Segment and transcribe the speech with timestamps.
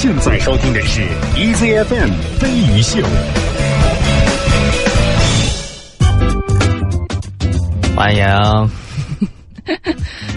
[0.00, 1.02] 现在收听的是
[1.36, 3.02] EZFM 飞鱼秀。
[7.94, 8.24] 欢迎，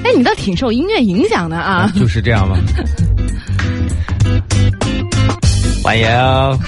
[0.04, 1.90] 哎，你倒挺受音乐影响的啊！
[1.98, 2.56] 就是这样吗？
[5.82, 6.60] 欢迎，啊！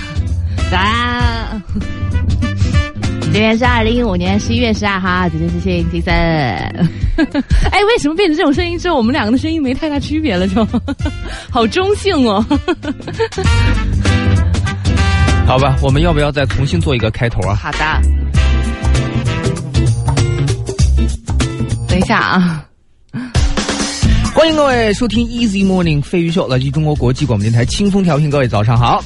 [3.35, 6.15] 今天是二零一五年十一月十二号，今天是星期三。
[7.69, 10.47] 哎，为什么变成这种声音之后，我们两个的声音没太大区别了？
[10.47, 10.65] 就
[11.51, 12.41] 好中性哦。
[15.45, 17.55] 好吧，我们要不要再重新做一个开头啊？
[17.55, 17.79] 好的。
[21.89, 22.65] 等一下啊！
[24.33, 28.29] 欢迎各位收听 Easy Morning 飞鱼秀，来自中国国际广播电台清风调频。
[28.29, 29.03] 各位早上好。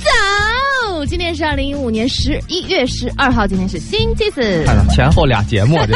[1.10, 4.64] 早，今天是二零一五年十一月十二号，今天是星期四。
[4.64, 5.96] 看了前后俩节目，这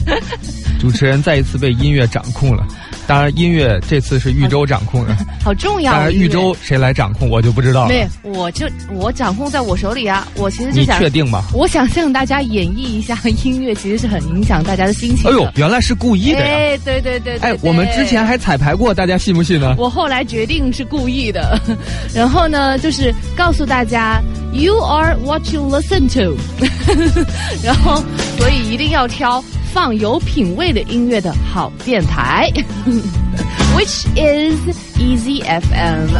[0.80, 2.66] 主持人再一次被音乐掌控了。
[3.06, 5.92] 当然，音乐这次是豫州掌控的， 好重要。
[5.92, 7.88] 当然，豫州谁来掌控，我就不知道了。
[7.88, 10.26] 对，我就我掌控在我手里啊！
[10.36, 11.44] 我其实就你想，确定吗？
[11.54, 15.30] 我想向大家演绎一下音乐，其实是很影响大家的心情的。
[15.30, 16.44] 哎呦，原来是故意的呀！
[16.46, 19.74] 哎，对对对对哎，我们之前还彩排过，大家信不信呢？
[19.78, 21.60] 我后来决定是故意的，
[22.14, 24.20] 然后呢，就是告诉大家
[24.52, 26.36] ，You are what you listen to，
[27.62, 28.02] 然后
[28.38, 29.42] 所以一定要挑
[29.76, 32.50] 放有品味的音乐的好电台，
[33.76, 34.58] which is
[34.98, 36.16] Easy FM。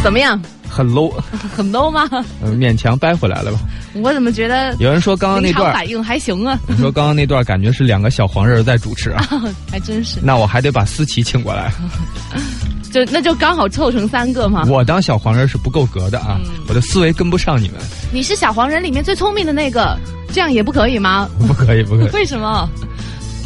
[0.00, 0.40] 怎么样？
[0.68, 1.10] 很 low，
[1.56, 2.08] 很 low 吗？
[2.40, 3.58] 呃勉强掰回来了吧？
[4.00, 6.56] 我怎么觉得有人说刚刚那段，反应还行啊？
[6.68, 9.26] 你说刚刚那段感觉是两个小黄人在主持啊？
[9.72, 11.72] 还真是，那我还得把思琪请过来。
[12.92, 14.64] 就那就刚好凑成三个嘛。
[14.68, 17.78] 我当小黄人是不够格的啊，我的思维跟不上你们，
[18.12, 19.98] 你是小黄人里面最聪明的那个，
[20.32, 21.28] 这样也不可以吗？
[21.46, 22.10] 不可以，不可以。
[22.10, 22.68] 为什么？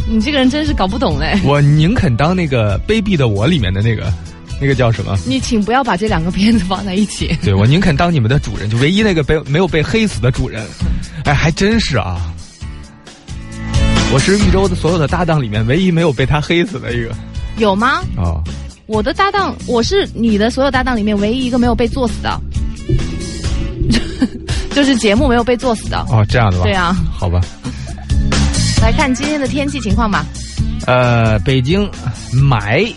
[0.08, 1.40] 你这个人真是搞不懂嘞！
[1.44, 4.12] 我宁肯当那个卑鄙的我里面的那个，
[4.60, 5.16] 那个叫什么？
[5.24, 7.36] 你请不要把这两个片子放在一起。
[7.42, 10.66] 对我宁肯当你们的主人，就唯一那个被没有被黑死的主人。
[11.24, 12.20] 哎，还真是啊！
[14.12, 17.14] 我是豫州的所有的搭档里面唯一没有被他黑死的一个。
[17.58, 18.02] 有吗？
[18.16, 18.42] 哦，
[18.86, 22.40] 我的搭档，我是你的所有搭档里面唯一一个没有被作死的，
[24.74, 25.98] 就是节目没有被作死的。
[26.10, 26.64] 哦，这样的吧？
[26.64, 27.40] 对啊，好吧。
[28.82, 30.26] 来看今天的天气情况吧。
[30.86, 31.88] 呃，北京
[32.32, 32.92] 霾，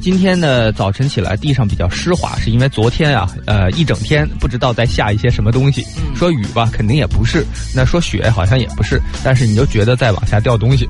[0.00, 5.84] 今天呢早晨起来地上比较湿滑，是因为昨天啊，呃一整天不知道在下一些什么东西。
[6.16, 7.42] 说雨吧，肯定也不是；
[7.74, 10.88] 那说雪好像也不是，但是你就觉得在往下掉东西。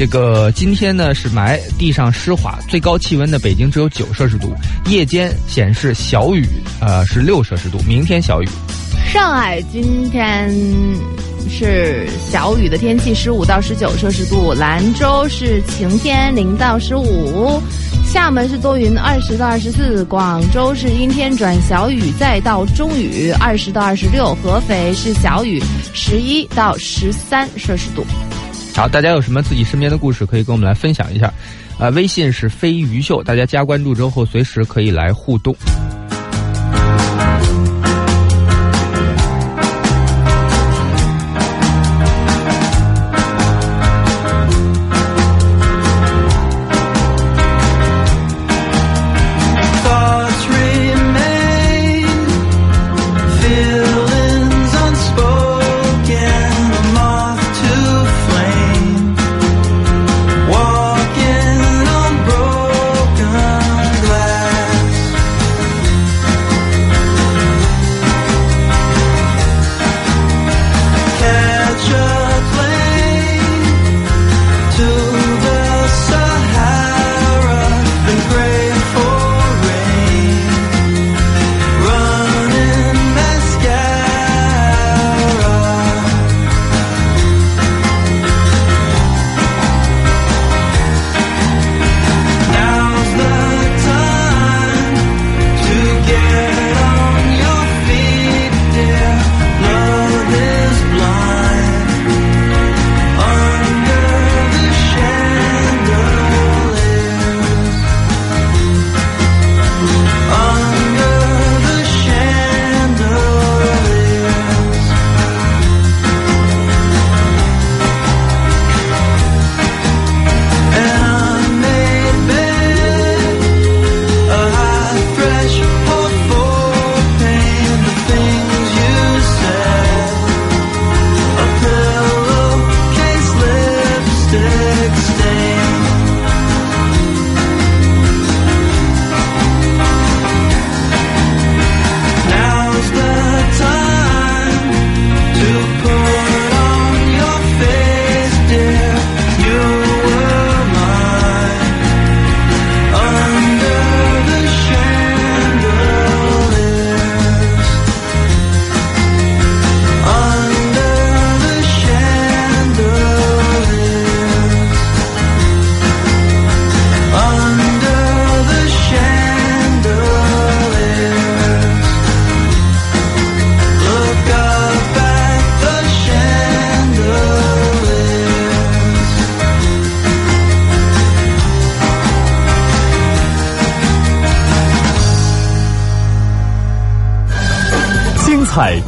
[0.00, 4.50] 这个今天呢是霾，地上湿滑，最高气温呢北京只有九摄氏度，
[4.86, 6.48] 夜间显示小雨，
[6.80, 8.48] 呃是六摄氏度，明天小雨。
[9.12, 10.50] 上海今天
[11.50, 17.60] 是小雨的天气，十五到十九摄氏度；兰州是晴天，零到十五；
[18.10, 25.62] 厦门是多云，二十到二十四；广州是阴天转小雨，再到中雨，二十到二十六；合肥是小雨，
[25.92, 28.02] 十一到十三摄氏度。
[28.74, 31.30] 好，大家有什么自己身边的故事可以跟我们来分享一下？
[31.78, 35.54] 呃，微信是飞鱼秀，大家加关注之后，随时可以来互动。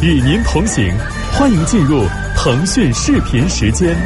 [0.02, 0.92] 与您同行，
[1.32, 2.04] 欢迎进入
[2.36, 3.96] 腾讯视频时间。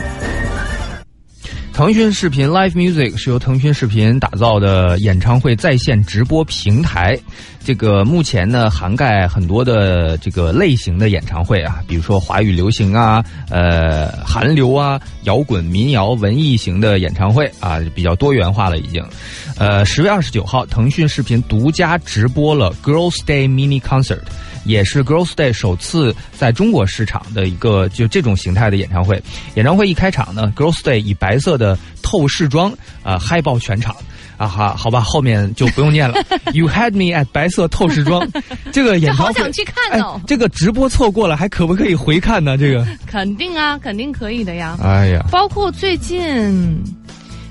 [1.73, 7.19] 腾讯视频 Live Music 是由腾讯视频打造的演唱会在线直播平台。
[7.65, 19.05] 这个目前呢，涵盖很多的这个类型的演唱会啊，比如说华语流行啊，呃，韩流啊，摇滚、民谣、文艺型的演唱会啊，比较多元化了已经。
[19.59, 24.23] 呃，十月二十九号，腾讯视频独家直播了 Girls Day Mini Concert。
[24.67, 29.23] 也是 Girls Day 首次在中国市场的一个就这种形态的演唱会。
[29.55, 32.73] 演唱会一开场呢，Girls Day 以白色的透视装
[33.03, 33.95] 啊嗨爆全场
[34.37, 36.17] 啊哈好吧，后面就不用念了。
[36.53, 38.29] You had me at 白色透视装，
[38.73, 40.21] 这个演唱会好想去看哦。
[40.27, 42.59] 这个直播错过了，还可不可以回看呢？
[42.59, 44.77] 这个肯定啊，肯定可以的呀。
[44.83, 46.83] 哎呀，包括最近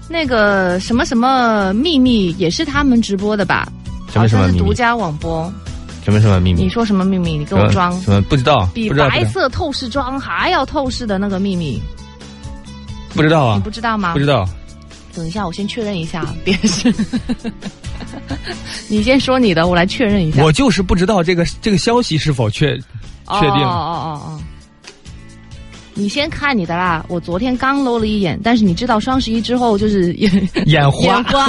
[0.10, 3.68] 那个什么什么秘密也是他们直播的吧？
[4.12, 4.52] 什么什么？
[4.58, 5.52] 独家网播。
[6.06, 6.62] 什么什么秘密？
[6.64, 7.38] 你说什么秘密？
[7.38, 8.22] 你给我装什么？
[8.30, 11.82] 不知道，比白色透视装还要透视的那个秘密，
[13.16, 13.56] 不知道啊？
[13.56, 14.14] 你不知道吗？
[14.14, 14.48] 不知道。
[15.16, 16.94] 等一下，我先确认一下， 别是。
[18.88, 20.44] 你先说你的，我来确认一下。
[20.44, 23.64] 我就是不知道这个这个消息是否确确定。
[23.64, 24.40] 哦哦哦哦。
[25.98, 31.48] 你先看你的啦，我昨天刚搂了一眼，但是你知道双十一之后就是眼眼花，眼花，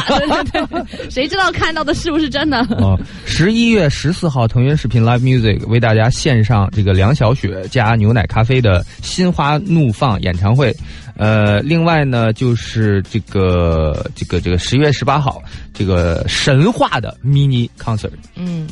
[1.10, 2.58] 谁知道看到的是不是真的？
[2.78, 2.96] 哦，
[3.26, 10.74] 十一月十四号，腾讯视频 Live Music 为大家献上这个梁小雪加牛奶咖啡的心花怒放演唱会。
[11.16, 15.42] 呃，另外呢，就是这个这个这个十月十八号，
[15.74, 18.12] 这个神话的 mini concert。
[18.36, 18.68] 嗯。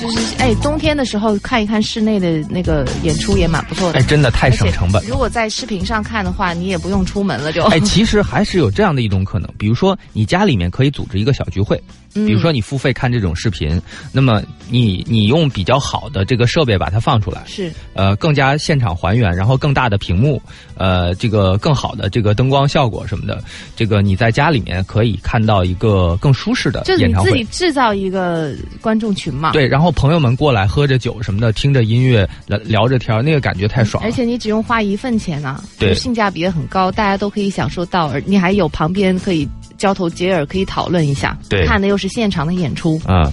[0.00, 3.98] 就是哎，冬天的时候看一看室内的那个演出也蛮不错的。
[3.98, 5.02] 哎，真的太省成本。
[5.06, 7.62] 如果在视频上看的话，你也不用出门了就。
[7.64, 11.82] 哎，其实还是有这样的一种可能，比如说你家里面可以组织一个小聚会，
[12.24, 13.80] 比如说你付费看这种视频，
[14.12, 14.40] 那么
[14.70, 20.40] 你你用比较好的这个设备把它放出来，是呃更加现场还原，然后更大的屏幕，
[20.76, 23.42] 呃这个更好的这个灯光效果什么的，
[23.74, 27.30] 这个你在家里面可以看到一个更舒适的演唱会。
[27.30, 29.50] 自己制造一个观众群嘛。
[29.50, 29.92] 对，然后。
[29.96, 34.06] 朋友们过来喝着酒什么的，听着音乐聊聊着天，那个感觉太爽了。
[34.06, 38.08] 而且你只用花一份钱啊，对，性价比也很高，大家都可以享受到。
[38.10, 41.36] 而你还有旁边可以交头接耳，可以讨论一下。
[41.48, 43.30] 对，看的又是现场的演出啊。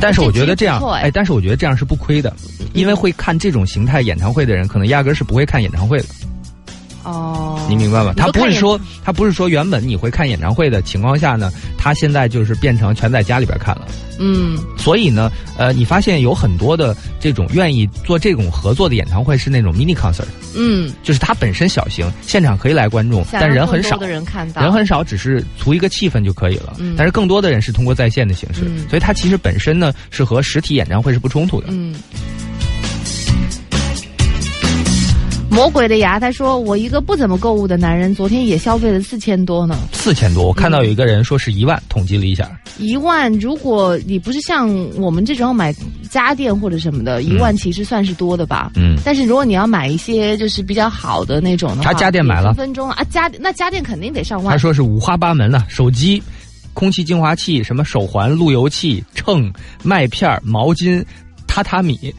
[0.00, 2.34] 但是我觉得这样，哎，但是我觉得这样是不亏的，
[2.74, 6.04] 因为会看这种形态演唱会的人，可能压根是不会看演唱会的。
[7.04, 8.12] 哦，你明白吗？
[8.16, 13.86] 他不是说他不是说原本你会看演唱会的情况下呢，他现在就是变成全在家里边看了。
[14.18, 20.26] 嗯，所以呢，呃，你发现有很多的这种愿意做这种合作的演唱会是那种 mini concert。
[20.56, 26.74] 嗯，就是它本身小型，现场可以来观众，但人很少，人看到人很少，只是图一个气氛就可以了。
[26.78, 31.66] 嗯，但是更多的人是通过在线的形式，所以它其实本身呢是和实体演唱会是不冲突的。
[31.70, 31.94] 嗯。
[35.54, 39.78] 魔鬼的牙，他说：“我一个不怎么购物的男人，昨天也消费了四千多呢。
[39.92, 42.50] 四千多，我看到有一个人说是一万，统计了一下。
[42.76, 44.68] 一万，如果你不是像
[45.00, 45.72] 我们这种买
[46.10, 48.72] 家电或者什么的，一万其实算是多的吧。
[48.74, 48.96] 嗯。
[49.04, 54.50] 但是如果你要买一些就是比较好的那种的话，他家电买了分分钟啊，家那家电肯定得上万。
[54.50, 56.20] 他说是五花八门了，手机、
[56.72, 59.52] 空气净化器、什么手环、路由器、秤、
[59.84, 61.00] 麦片、毛巾。”
[61.54, 62.12] 榻榻米，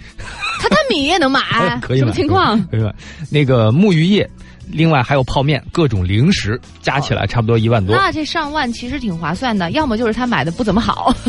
[0.62, 1.42] 榻榻米也能买？
[1.82, 2.58] 可以什么情况？
[2.72, 2.94] 可以买。
[3.30, 4.30] 那个沐浴液，
[4.72, 7.94] 另外还有泡面，各种零食，加起来差不多一万多。
[7.94, 11.14] 那这上万其实挺划算的，要么就是他买的不怎么好。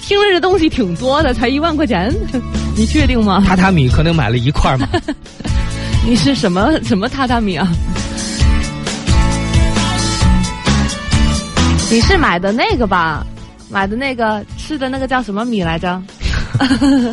[0.00, 2.10] 听着这东西挺多的，才一万块钱，
[2.74, 3.44] 你确定吗？
[3.46, 4.88] 榻榻米可能买了一块吗？
[6.06, 7.68] 你是什么什么榻榻米啊？
[11.90, 13.26] 你是买的那个吧？
[13.74, 16.00] 买的那个吃的那个叫什么米来着？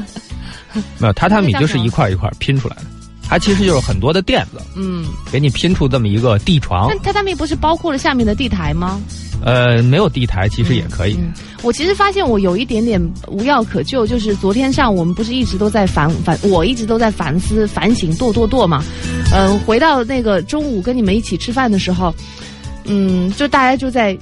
[1.00, 2.84] 没有榻榻米就是一块一块拼出来的，
[3.28, 6.88] 它其实就是很多的垫子， 嗯，给你拼出这么一个地床。
[6.88, 9.02] 那榻榻米不是包括了下面的地台吗？
[9.44, 11.18] 呃，没有地台其实也可以。
[11.64, 18.84] 我其实发现我有一点点无药可救，就是昨天上我们不是一直都在反反，我一直都在反思反省剁剁剁嘛。
[19.34, 22.14] 嗯，回到那个中午跟你们一起吃饭的时候，
[22.86, 24.16] 嗯，就大家就在。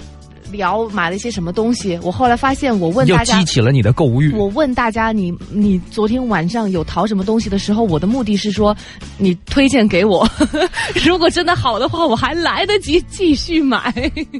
[0.51, 4.31] 聊买了一些什么东西，我后来发现，我问大家，又激起了你的购物欲。
[4.33, 8.75] 我问大家，你你昨天晚上有淘什么东西的时候，我的目的是说，
[9.17, 10.29] 你推荐给我，
[11.05, 13.93] 如果真的好的话，我还来得及继续买。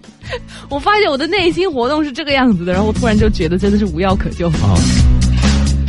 [0.69, 4.75] 我发现我的内心活动是这个样子的，然后我突然就觉得真的是无药可救啊！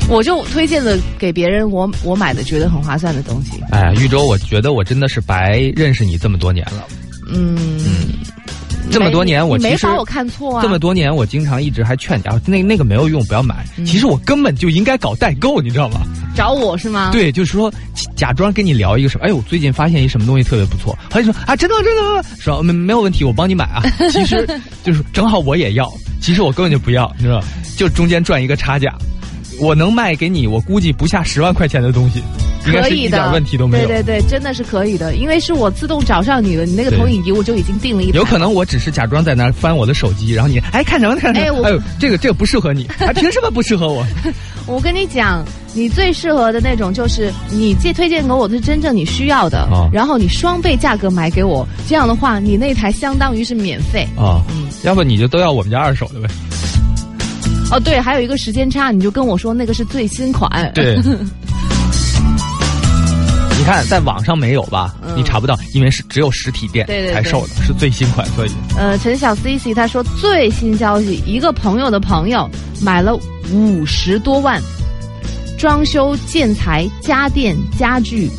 [0.08, 3.60] 我就推荐了给别人，我我买的觉得很划算的东西。
[3.70, 6.84] 哎，玉州，我觉得我真的是白认识你这么多年了。
[7.28, 7.78] 嗯。
[8.90, 10.62] 这么多年我其实你没把我看错啊。
[10.62, 13.64] 这么多年我经常一直还劝你啊，那那个没有用，不要买。
[13.76, 16.00] 嗯其实我根本就应该搞代购，你知道吗？
[16.36, 17.72] 找我是吗？，对，就是说
[18.16, 23.82] 假装跟你聊一个什么，哎，我最近发现一什么东西特别不错，他就说啊，真的真的，说没没有问题，我帮你买啊。
[24.10, 24.46] 其实
[24.84, 27.42] 就是正好我也要，其实我根本就不要，你知道，
[27.76, 28.94] 就中间赚一个差价。
[29.60, 32.22] 我能卖给你，我估计不下十万块钱的东西，
[32.66, 33.86] 应该可以的，是一点问题都没有。
[33.86, 38.18] 对对对，真的是可以的，因为是我自动找上你的，你那个投影仪我就已经定了一排。
[38.18, 41.46] 有可能我只是假装在那翻我的手机，然后你哎看什么看什么？
[41.46, 44.04] 哎 我呦，这个这个不适合你，啊， 凭什么不适合我？
[44.66, 54.06] 我跟你讲，你最适合的那种就是你借推荐给我的是真正你需要的，哦然后你双倍价格买给我，这样的话你那台相当于是免费。
[54.16, 56.28] 啊、嗯要不你就都要我们家二手的呗？
[57.70, 60.70] 哦，对，还有一个时间差，你就跟我说那个是最新款。
[60.74, 60.98] 对。
[63.58, 64.94] 你看，在网上没有吧？
[65.06, 72.48] 嗯你查不到，因为是只有实体店才售的，是最新款，所以呃，陈小 C C 他说最新消息，一个朋友的朋友
[72.80, 73.14] 买了
[73.52, 74.62] 五十多万，
[75.58, 78.30] 装修、建材、家电、家具，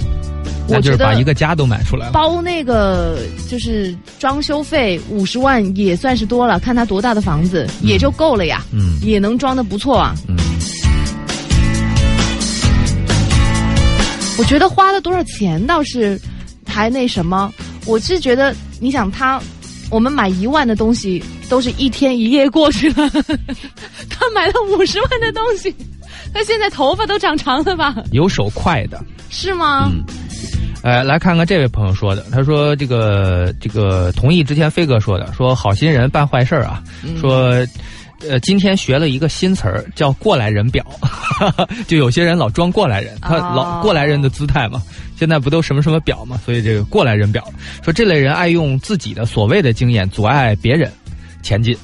[0.67, 2.11] 我觉得把一个家都买出来了。
[2.13, 3.17] 包那个
[3.49, 10.15] 就是装修费五十万也算是多了，看他多大的房子、也就够了呀，嗯也能装的不错啊。
[10.29, 10.35] 嗯，
[14.37, 16.19] 我觉得花了多少钱倒是
[16.65, 17.51] 还那什么，
[17.85, 19.41] 我是觉得你想他，
[19.89, 23.09] 我们买一万的东西都是一天一夜过去了，
[24.09, 25.73] 他买了五十万的东西，
[26.33, 27.93] 他现在头发都长长了吧？
[28.13, 29.03] 有手快的。
[29.29, 29.89] 是吗？
[29.93, 30.03] 嗯
[30.81, 37.65] 呃，来看看这位朋友说的，他说这个这个同意之前飞哥说的，说好心人办坏事儿啊，嗯说。
[38.29, 40.85] 呃，今天学了一个新词儿，叫“过来人表”，
[41.89, 44.79] 就有些人老装过来人，他哦老过来人的姿态嘛。
[45.17, 47.43] 现在不都什么什么表嘛，所以这个过来人表，
[47.83, 50.87] 说这类人爱用自己的所谓的经验阻碍别人
[51.41, 51.75] 前进，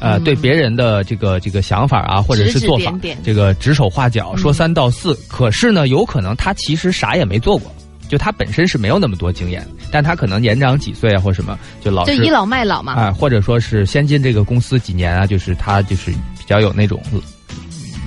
[0.00, 5.14] 呃，嗯对别人的这个这个想法啊，或者是指指做法点点，这个指手画脚，嗯说三道四。
[5.28, 7.70] 可是呢，有可能他其实啥也没做过，
[8.12, 12.92] 就他本身是没有那么多经验，但他可能年长几岁啊，或什么，就老就倚老卖老嘛。
[12.92, 17.18] 啊、或者说是先进这个公司几年啊，就是他就是比较有那种呃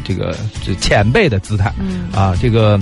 [0.04, 2.80] 这个这前辈的姿态嗯啊，这个。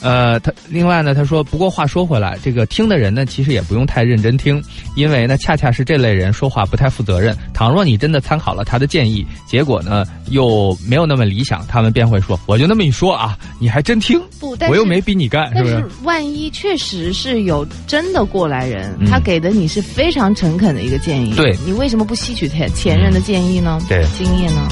[0.00, 4.62] 呃，他另外呢，他说，不过话说回来，这个听的人呢，其实也不用太认真听，
[4.94, 7.36] 因为呢，恰恰是这类人说话不太负责任。
[7.52, 15.84] 倘若你真的参考了他的建议，结果呢又没有那么理想，他们便会说，我就那么一说啊，你还真听，不，但是我又没逼你干，是不是？
[16.04, 23.80] 万一确实是有真的过来人，嗯他给的你是非常诚恳的一个建议，对你为什么不吸取前前任的建议呢？
[23.88, 24.68] 对经验呢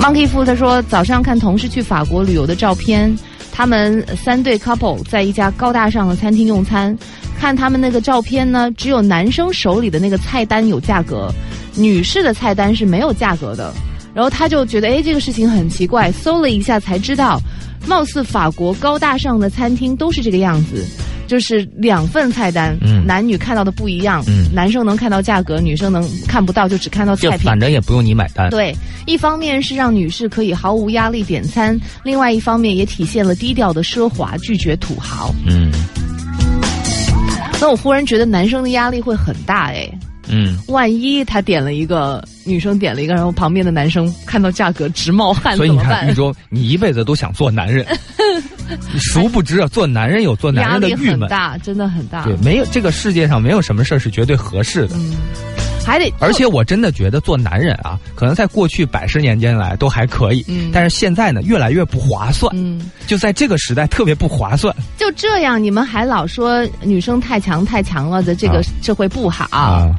[0.00, 3.16] ？Monkey 夫他说早上看同事去法国旅游的照片，
[3.56, 6.96] 他们三对 couple 在一家高大上的餐厅用餐，
[7.38, 11.30] 看他们那个照片呢，只有男生手里的那个菜单有价格，
[11.76, 13.72] 女士的菜单是没有价格的。
[14.12, 17.40] 然后他就觉得，哎，这个事情很奇怪，搜了一下才知道，
[17.86, 20.84] 貌似法国高大上的餐厅都是这个样子，
[21.26, 27.46] 就是两份菜单，嗯男女看到的不一样，嗯男生能看到价格，女生能看不到，就只看到菜品。
[27.46, 28.50] 反正也不用你买单。
[28.50, 28.74] 对，
[29.06, 35.34] 一方面是让女士可以毫无压力点餐，另外一方面也体现了低调的奢华，拒绝土豪。
[35.46, 35.70] 嗯
[37.60, 39.88] 那我忽然觉得男生的压力会很大哎，
[40.28, 46.14] 嗯，万一他点了一个女生点了一个，然后旁边的男生看到价格直冒汗，所以你看，怎么办玉？
[46.14, 47.86] 中，你一辈子都想做男人，
[48.92, 51.28] 你 殊不知啊，做男人有做男人的郁闷。
[51.28, 52.24] 大，真的很大。
[52.24, 54.96] 对，没有这个世界上没有什么事儿是绝对合适的。
[54.96, 55.14] 嗯，
[55.84, 62.50] 还得而且我真的觉得做男人啊，可能在过去百十年间来都还可以，嗯但是现在呢，越来越不划算。
[62.56, 69.94] 嗯，就在这个时代特别不划算就这样，你们还老说女生太强太强了的这个啊社会不好，啊！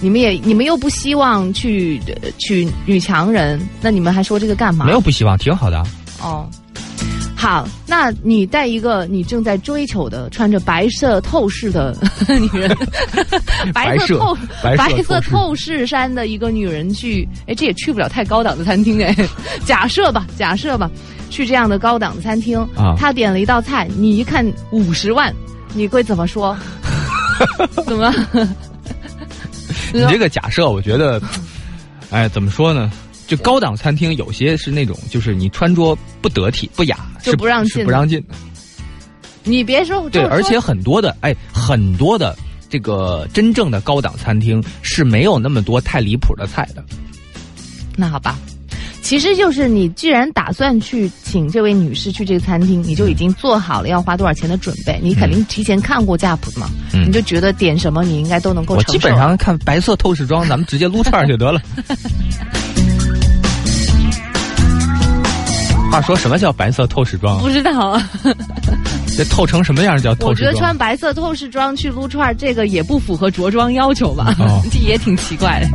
[0.00, 4.84] 你们也你们又不希望去呃娶女强人，那你们还说这个干嘛？
[4.84, 5.86] 没有不希望，挺好的啊。
[6.22, 6.48] 哦。
[7.38, 11.94] 好，那你带一个你正在追求的穿着白色透视的
[12.28, 12.74] 女人，
[13.74, 19.14] 白色透白色透视透视衫的一个女人去，哎，这也去不了太高档的餐厅哎。
[19.66, 20.90] 假设吧，假设吧，
[21.28, 25.32] 去这样的高档的餐厅，啊他点了一道菜，你一看五十万，
[25.74, 26.56] 你会怎么说？
[27.84, 28.12] 怎么？
[29.92, 31.20] 你这个假设，我觉得，
[32.10, 32.90] 哎，怎么说呢？
[33.26, 38.22] 就高档餐厅有些是那种，就是你穿着不得体、不雅，就不让进不让进。
[39.42, 42.36] 你别说，对，而且很多的，哎，很多的
[42.68, 46.84] 这个真正的高档餐厅是没有那么多太离谱的菜的。
[47.96, 48.38] 那好吧。
[49.06, 58.92] 其实就是你既然打算去请这位女士去这个餐厅，你就已经做好了要花多少钱的准备，你肯定提前看过价谱的嘛，嗯你就觉得点什么你应该都能够承受。
[58.92, 61.60] 我基本上看白色透视装，咱们直接撸串儿就得了。
[65.92, 67.40] 话说什么叫白色透视装？
[67.40, 68.10] 不知道啊，
[69.16, 70.52] 这透成什么样叫透我觉得？
[70.54, 74.34] 穿白色透视装去撸串儿，这个也不符合着装要求吧？
[74.40, 75.68] 哦 这也挺奇怪的。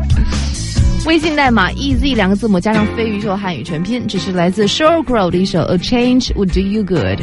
[1.05, 7.22] 微信代码 EZ 两个字母加上非鱼秀汉语全拼，只是来自 Shorecrow 的一首《A Change Would Do You Good》。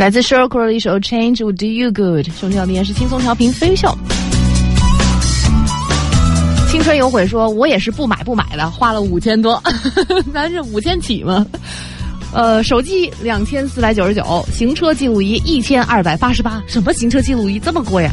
[0.00, 3.94] 来自 Crow 的一首《Change Would Do You Good》，收听到的依然是轻松调频飞秀。
[6.70, 9.62] 青春有悔说：“我也是不买不买的，花了五千多，
[10.32, 11.46] 咱是五千起吗？
[12.32, 16.62] 呃，手机两千四百九十九，行车记录仪一千二百八十八。
[16.66, 18.12] 什么行车记录仪这么贵啊？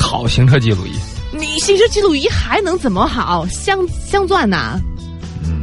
[0.00, 0.92] 好行车记录仪，
[1.36, 3.46] 你行车记录仪还能怎么好？
[3.48, 4.80] 镶镶钻呐、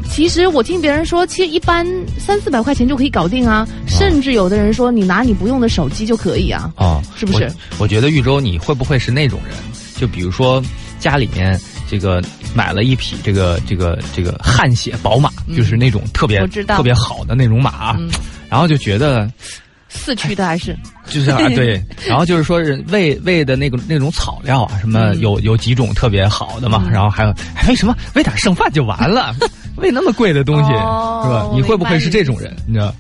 [0.10, 1.86] 其实我听别人说，其实一般
[2.18, 6.72] 三四百块钱就可以搞定啊，甚至有的人说你拿你不用的手机就可以啊。
[6.78, 7.46] 哦，是不是？
[7.46, 7.84] 我？
[7.84, 9.56] 我觉得玉州你会不会是那种人？
[9.98, 10.62] 就比如说
[11.00, 12.22] 家里面这个
[12.54, 18.10] 买了一匹这个这个这个汗血宝马，就是那种特别特别好的那种马，嗯。
[18.50, 19.30] 然后就觉得
[19.90, 20.78] 四驱的还是？
[21.08, 25.20] 就是啊， 对，然后就是说是喂喂的那个那种草料啊，什么嗯。
[25.20, 26.92] 有有几种特别好的嘛，嗯。
[26.92, 29.34] 然后还有还为什么喂点剩饭就完了，
[29.78, 31.50] 喂那么贵的东西、哦是吧？
[31.54, 32.56] 你会不会是这种人？
[32.68, 32.94] 你知道？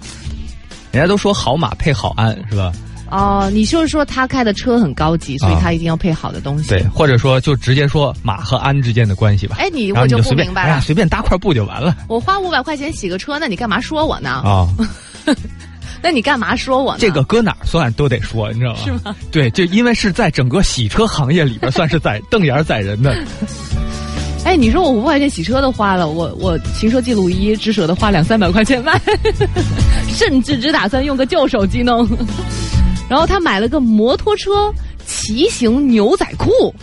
[0.91, 2.71] 人家都说好马配好鞍是吧？
[3.11, 6.69] 哦，你就是说他开的车很高级，所以啊他一定要配好的东西。
[6.69, 9.57] 对，或者说就直接说马和鞍之间的关系吧。
[9.59, 10.69] 哎，你我就不明白了。
[10.69, 14.29] 哎呀随便搭块布就完了我花五百块钱洗个车，那你干嘛说我呢？
[14.29, 14.67] 啊。
[16.01, 16.99] 那你干嘛说我呢？
[16.99, 18.79] 这个搁哪儿算都得说，你知道吗？
[18.83, 19.15] 是吗？
[19.31, 23.15] 对，就因为是在整个洗车行业里边算是在瞪眼儿宰人的。
[24.45, 29.01] 哎，你说我五百块钱洗车都花了，我我行车记录仪只舍得花两三百块钱买，
[30.07, 32.07] 甚至只打算用个旧手机弄。
[33.09, 34.71] 然后他买了个摩托车
[35.05, 36.73] 骑行牛仔裤，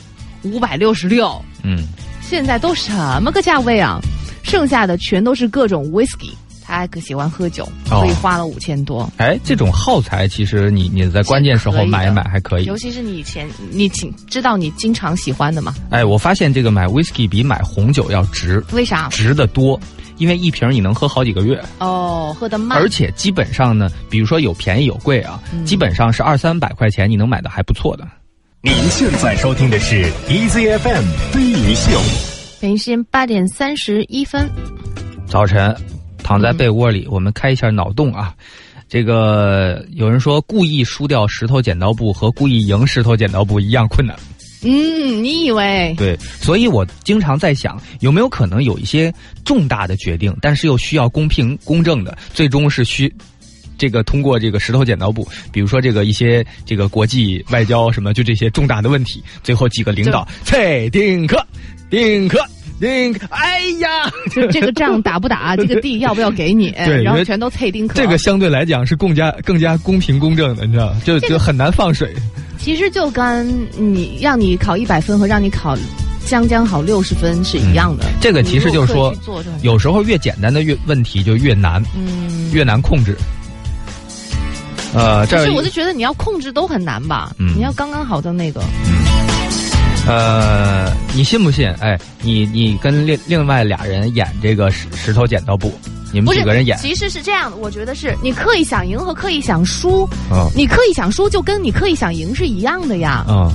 [0.42, 1.84] 五百六十六，嗯，
[2.20, 4.00] 现在都什么个价位啊？
[4.42, 6.32] 剩下的全都是各种 whisky，
[6.72, 9.06] 他还可喜欢喝酒，哦所以花了五千多。
[9.18, 12.74] 哎，这种耗材其实你你在关键时候买一买还可以尤。
[12.78, 15.74] 其是你以前你请知道你经常喜欢的嘛？
[15.90, 19.10] 哎，我发现这个买 whisky 比买红酒要值，为啥？
[19.10, 19.78] 值得多，
[20.16, 28.08] 因为一瓶你能喝好几个月，哦，喝的慢，而且基本上呢，比如说有便宜有贵啊，嗯基本上是二三百块钱你能买的还不错的。
[28.62, 32.00] 您现在收听的是 EZFM 飞鱼秀。
[32.62, 34.48] 北京时间八点三十一分。
[35.26, 35.74] 早晨，
[36.32, 38.34] 躺在被窝里，我们开一下脑洞啊。
[38.88, 44.16] 这个有人说，故意输掉石头剪刀布和故意赢石头剪刀布一样困难。
[44.64, 45.94] 嗯，你以为？
[45.98, 49.12] 对，所以我经常在想，有没有可能有一些
[49.44, 53.12] 重大的决定，但是又需要公平公正的，最终是需
[53.76, 61.46] 这个通过这个石头剪刀布，比如说这个一些这个国际外交什么，就这些重大的问题，最后几个领导蔡丁克、
[61.90, 62.42] 丁克、
[63.30, 66.70] 哎呀，就这个仗打不打，这个地要不要给你？
[66.86, 67.94] 对然后全都脆丁壳。
[67.94, 71.00] 这个相对来讲是更加更加公平公正的，你知道吗？
[71.04, 72.12] 就就很难放水。
[72.58, 75.76] 其实就跟你让你考一百分和让你考
[76.24, 78.04] 将将好六十分是一样的。
[78.04, 79.12] 嗯这个其实就是说
[79.62, 83.16] 有时候越简单的越问题就越难，嗯，越难控制。
[84.94, 87.32] 呃，这儿可是我就觉得你要控制都很难吧？
[87.40, 88.62] 嗯你要刚刚好的那个，
[90.06, 91.70] 呃，你信不信？
[91.80, 95.72] 哎，你你跟另另外俩人演这个石石头剪刀布，
[96.12, 96.76] 你们几个人演？
[96.78, 103.24] 其实是这样的，我觉得是你刻意想赢和刻意想输，嗯你刻意想输就跟你刻意想赢是一样的呀。
[103.28, 103.48] 嗯，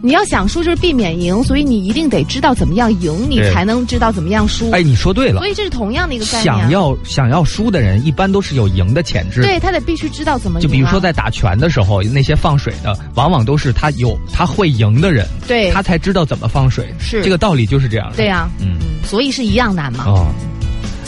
[0.00, 4.70] 你要想输就是避免赢，所以你一定得知道怎么样赢，你才能知道怎么样输。
[4.70, 5.48] 哎，你说对了所。
[5.48, 6.60] 以这是同样的一个概念啊。
[6.60, 9.42] 想要想要输的人，一般都是有赢的潜质。
[9.42, 10.62] 对他得必须知道怎么赢、啊。
[10.62, 16.86] 就比如说在打拳的时候，那些放水的，往往都是他有他会赢的人，对他才知道怎么放水。
[17.00, 18.16] 是这个道理就是这样的。
[18.16, 20.04] 对呀、嗯嗯，所以是一样难嘛。
[20.06, 20.26] 哦，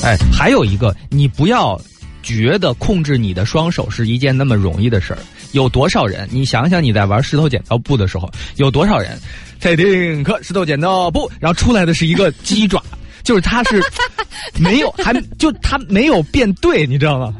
[0.02, 1.80] 哎，还有一个，你不要
[2.22, 5.18] 觉得控制你的双手是一件那么容易的事儿。
[5.52, 6.28] 有多少人？
[6.30, 9.18] 你想想你在玩石头剪刀布的时候，有多少人？
[9.58, 12.82] 蔡丁克石头剪刀布，然后出来的是一个鸡爪，
[13.22, 13.82] 就是他是
[14.58, 17.34] 没有还就他没有变对，你知道吗？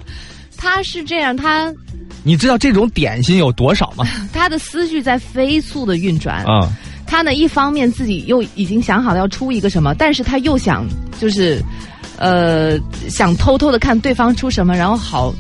[0.57, 1.73] 他是这样，他
[2.23, 4.05] 你知道这种点心有多少吗？
[4.35, 6.45] 他的思绪在飞速的运转。
[6.45, 6.71] 啊、
[7.07, 10.87] 他呢，一方面自己又已经想好了要出一个什么，但是他又想
[11.19, 11.63] 就是，
[12.19, 15.35] 呃，想偷偷的看对方出什么，然后好。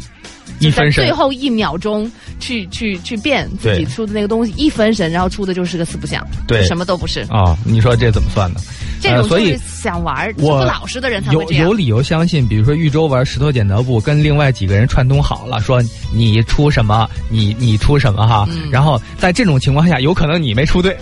[0.61, 7.20] 一分神最后一秒钟去去去变自己出的那个东西，一分神，然后出的就是个四不像，对什么都不是。
[7.31, 8.61] 啊、你说这怎么算呢？
[9.01, 11.73] 这种所以想玩不老实的人才会这样有。
[11.73, 20.94] 理由相信，比如说豫州玩石头剪刀布，跟另外几个人串通好了，说你出什么，你你出什么哈，嗯然后在这种情况下，有可能你没出对，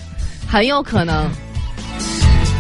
[0.46, 1.28] 很有可能，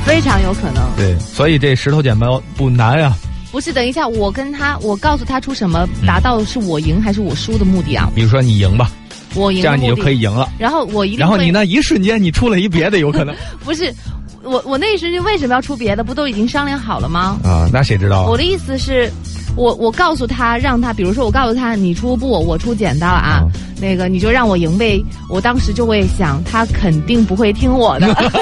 [0.04, 0.82] 非常有可能。
[0.96, 3.14] 对，所以这石头剪刀布难呀。
[3.50, 8.10] 不是，等一下，我跟他，我告诉他出什么，嗯达到是我赢还是我输的目的啊？
[8.14, 8.90] 比如说你赢吧，
[9.34, 10.20] 我赢，这样你就可以。
[10.20, 10.48] 赢了。
[10.58, 13.34] 然后我一定，然后你那一瞬间你出了一别的，有可能
[13.64, 13.92] 不是，
[14.48, 16.02] 我我那时就为什么要出别的？
[16.02, 17.38] 不都已经商量好了吗？
[17.44, 18.26] 啊，那谁知道啊？
[18.28, 19.10] 我的意思是，
[19.56, 25.00] 我我告诉他，让他，比如说我告诉他，你出布，我出剪刀啊，嗯那个你就让我赢呗。
[25.30, 28.32] 我当时就会想，他肯定不会听我的，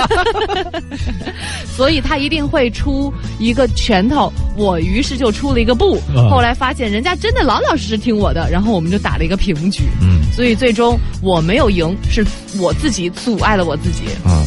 [1.77, 4.33] 所以他一定会出一个拳头。
[4.57, 9.83] 我于是就出了一个布，嗯后来发现人家真的老老实实听我的，然后我们就打了一个平局。
[10.01, 12.25] 嗯所以最终我没有赢，是
[12.59, 14.05] 我自己阻碍了我自己。
[14.25, 14.41] 啊。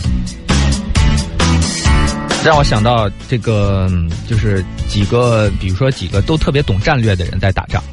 [2.44, 7.84] 让我想到这个，嗯就是几个，比如说几个都特别懂战略的人在打仗。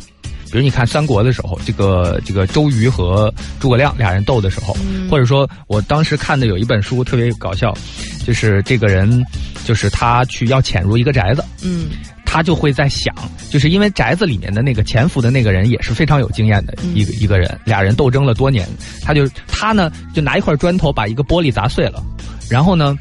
[0.50, 7.76] 比如你看三国的时候，这个这个周瑜和诸葛亮俩人斗的时候，嗯或者说我当时看的有一本书特别搞笑，
[8.24, 9.22] 就是这个人，
[9.64, 11.88] 就是他去要潜入一个宅子，嗯
[12.24, 13.14] 他他就会在想，
[13.50, 18.68] 就是因为宅子里面的那个潜伏的那个人也是非常有经验的一个、一个人，俩人斗争了多年，
[19.00, 22.02] 他就他呢就拿一块砖头把一个玻璃砸碎了，
[22.50, 22.94] 然后呢。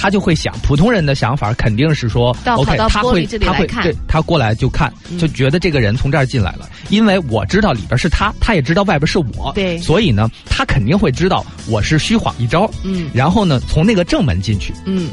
[0.00, 14.72] 他就会想，普通人的想法肯定是说到他会他会看对他过来就看，嗯就觉得这个人从这儿进来了，因为我知道里边是他，他也知道外边是我，对所以呢，他肯定会知道我是虚晃一招，嗯然后呢，从那个正门进去。
[14.86, 15.10] 嗯，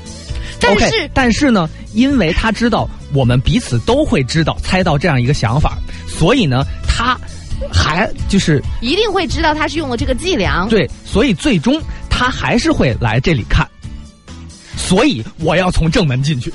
[0.57, 7.17] 但是但是呢，因为他知道我们彼此都会知道猜到这样一个想法，所以呢，他
[7.73, 10.65] 还就是一定会知道他是用了这个伎俩。
[10.69, 11.77] 对，所以最终
[12.09, 13.67] 他还是会来这里看。
[14.77, 16.53] 所以我要从正门进去，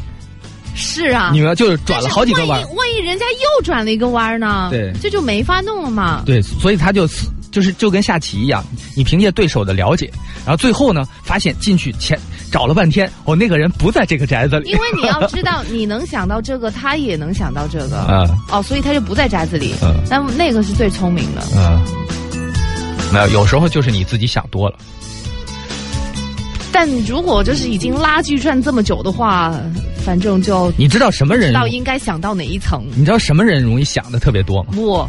[0.75, 4.69] 是啊，你们就是转了好几个弯万一万一人家又转了一个弯呢？
[4.71, 6.23] 对这就没法弄了嘛。
[6.25, 7.07] 对，所以他就
[7.51, 8.65] 就是就跟下棋一样，
[8.97, 10.11] 你凭借对手的了解，
[10.47, 12.19] 然后最后呢，发现进去前
[12.51, 17.99] 找了半天，哦，那个人不在这个宅子里，因为你要知道，你能想到这个，他也能想到这个。
[18.09, 19.75] 啊哦，所以他就不在宅子里。
[19.83, 21.43] 嗯但那个是最聪明的。
[21.55, 21.83] 嗯，
[23.13, 24.79] 没有，有时候就是你自己想多了。
[26.73, 29.55] 但如果就是已经拉锯战这么久的话，
[30.05, 32.85] 反正就你知道什么人知道应该想到哪一层。
[32.97, 34.75] 你知道什么人容易想的特别多吗？
[34.77, 35.09] 我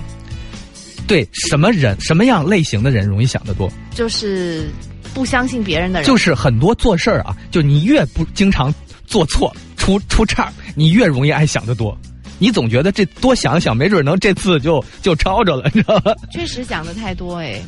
[1.08, 3.71] 对，什么人什么样类型的人容易想得多？
[3.93, 4.69] 就是
[5.13, 8.73] 不相信别人的人，就是很多做事儿啊，就你越不经常
[9.06, 11.97] 做错出出岔儿，你越容易爱想的多。
[12.39, 16.13] 你总觉得这多想想，没准能这次就就抄着了，你知道吧？
[16.32, 17.62] 确实想的太多哎。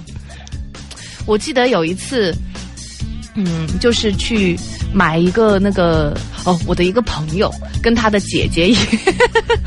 [1.26, 2.36] 我记得有一次，
[3.36, 4.58] 嗯，就是去
[4.94, 8.78] 买一个那个哦，我的一个朋友跟他的姐姐一，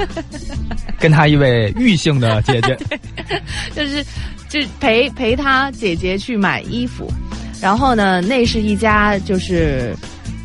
[0.98, 2.76] 跟他一位玉姓的姐姐，
[3.76, 4.04] 就是
[4.48, 7.12] 就陪陪他姐姐去买衣服，
[7.61, 9.94] 然后呢，那是一家就是。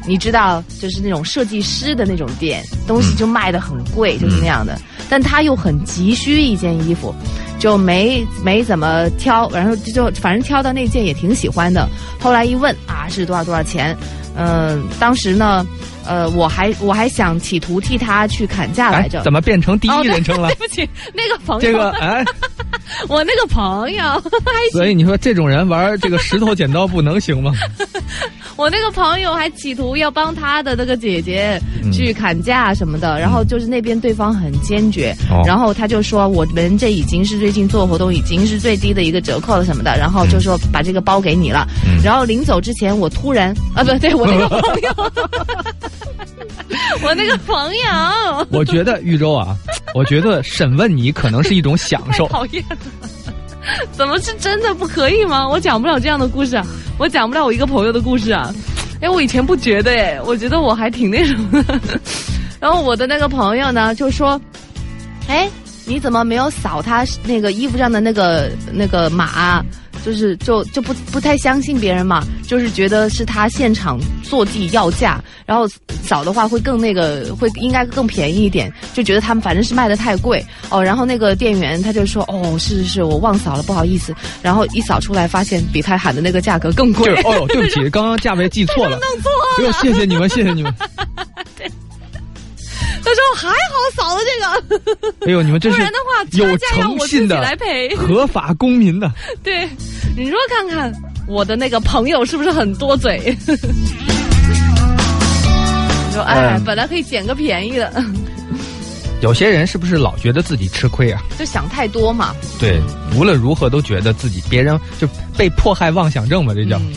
[0.06, 4.80] 你知道，就是那种设计师的那种店，东西就卖的很贵，就是那样的。
[5.10, 7.14] 但他又很急需一件衣服，
[7.60, 11.88] 就没没怎么挑，然后就就反正挑到那件也挺喜欢的。
[12.20, 13.96] 后来一问啊，是多少多少钱？
[14.36, 15.64] 嗯、当时呢，
[16.08, 20.56] 呃，我还我还想企图替他去砍价来哎着。，怎么变成第哦一人称了对？
[20.56, 22.26] 不起，那个朋友，这个哎，
[23.08, 24.04] 我那个朋友
[24.74, 27.52] 所以你说这种人玩这个石头剪刀布能行吗？
[28.56, 31.60] 我那个朋友还企图要帮他的那个姐姐
[31.92, 35.42] 去砍价什么的，然后就是那边对方很坚决，哦。
[35.46, 42.02] 然后他就说我们这已经是最近做活动已经是最低的一个折扣了什么的，然后就说把这个包给你了，嗯。
[42.04, 45.12] 然后临走之前我突然啊不对我那个 朋友，
[47.04, 48.48] 我那个朋友。
[48.52, 49.56] 我觉得玉州啊，
[49.96, 52.28] 我觉得审问你可能是一种享受。
[52.30, 53.03] 讨厌了。
[53.94, 55.48] 怎么是真的不可以吗？
[55.48, 56.66] 我讲不了这样的故事啊，
[56.98, 58.54] 我讲不了我一个朋友的故事啊。
[59.02, 61.80] 哎，我以前不觉得哎，我觉得我还挺那什么的。
[62.60, 64.40] 然后我的那个朋友呢就说
[65.28, 65.50] ：“哎，
[65.86, 69.64] 你怎么没有扫他那个衣服上的那个那个码？
[70.06, 75.68] 就是就就不不太相信别人嘛，就是觉得是他现场坐地要价，然后
[76.04, 80.84] 扫的话会更那个会应该更便宜一点，就觉得他们反正是卖的太贵哦。
[80.84, 84.14] 然后那个店员他就说：哦，是是是，我忘扫了，不好意思。
[84.42, 87.28] 然后一扫出来，发现比他喊的那个价格更贵就是。
[87.28, 89.00] 哦，对不起，刚刚价位记错了。
[89.02, 90.74] 弄错哎呦，谢谢你们，谢谢你们。
[93.04, 93.56] 他说还好
[93.96, 94.46] 扫了这个，
[95.28, 97.94] 哎呦，你们这是 不然的话有诚我自己信的来赔。
[97.96, 99.12] 合法公民的。
[99.44, 99.68] 对，
[100.16, 100.92] 你说看看
[101.28, 103.36] 我的那个朋友是不是很多嘴？
[103.48, 103.58] 你
[106.14, 107.92] 说哎，嗯本来可以捡个便宜的，
[109.22, 111.22] 有些人是不是老觉得自己吃亏啊？
[111.38, 112.34] 就想太多嘛。
[112.60, 112.80] 对，
[113.16, 116.78] 无论如何都觉得自己别人就被迫害妄想症嘛，这叫。
[116.78, 116.94] 嗯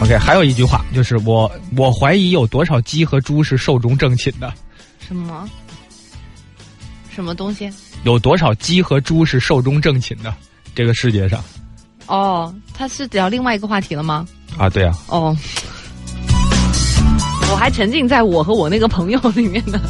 [0.00, 4.52] OK，还有一句话就是我我怀疑有多少鸡和猪是寿终正寝的，
[5.00, 5.48] 什么？
[7.10, 7.68] 什么东西？
[8.04, 10.32] 有多少鸡和猪是寿终正寝的？
[10.74, 11.42] 这个世界上
[12.06, 14.24] 哦，他是聊另外一个话题了吗？
[14.56, 15.36] 啊，对啊，哦，
[17.50, 19.80] 我还沉浸在我和我那个朋友里面呢。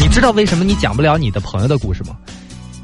[0.00, 2.16] 你知道为什么你讲不了你的朋友的故事吗？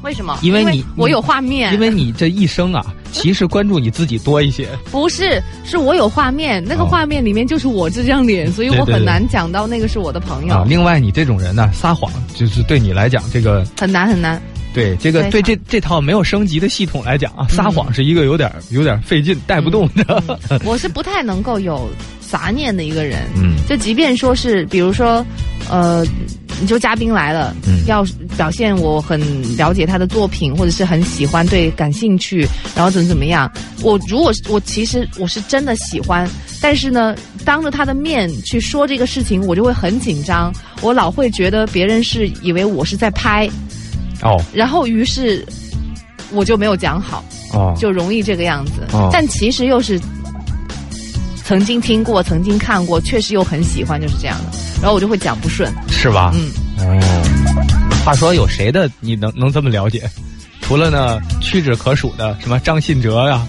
[0.01, 0.37] 为什么？
[0.41, 4.67] 因为你我有画面，因为你这一生啊，其实关注你自己多一些。
[4.91, 14.41] 不是，是我有画面，那个哦画面里面就是我这张脸，所以我很难讲到那个是我的朋友，啊，另外你这种人呢，撒谎就是对你来讲，这个很难很难。
[14.71, 20.23] 对这个对这这套没有升级的系统来讲啊，撒谎是一个有点有点费劲带不动的。
[20.63, 21.89] 我是不太能够有
[22.29, 23.19] 杂念的一个人。
[23.35, 25.23] 嗯就即便说是，比如说，
[25.69, 26.03] 呃，
[26.59, 28.03] 你就嘉宾来了，嗯要
[28.35, 29.19] 表现我很
[29.55, 33.51] 了解他的作品，或者是很喜欢、对感兴趣，然后怎么怎么样。
[33.83, 36.27] 我如果我其实我是真的喜欢，
[36.59, 37.15] 但是呢，
[37.45, 43.47] 当着他的面去说这个事情，我就会很紧张，我老会觉得别人是以为我是在拍，
[44.23, 45.45] 哦然后于是
[46.31, 47.23] 我就没有讲好。
[47.51, 48.73] 哦，就容易这个样子。
[48.91, 49.99] 哦但其实又是
[51.49, 54.51] 曾经听过、曾经看过，确实又很喜欢，就是这样的。
[54.79, 56.31] 然后我就会讲不顺，是吧？
[56.35, 60.07] 嗯，哦，话说有谁的你能能这么了解？
[60.61, 63.43] 除了呢屈指可数的什么张信哲呀、